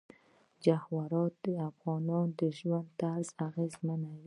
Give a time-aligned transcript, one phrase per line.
[0.63, 4.19] جواهرات د افغانانو د ژوند طرز اغېزمنوي.